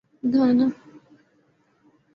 Ghana 0.33 0.67